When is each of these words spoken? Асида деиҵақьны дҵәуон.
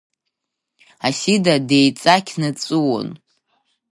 Асида 1.07 1.55
деиҵақьны 1.67 2.47
дҵәуон. 2.55 3.07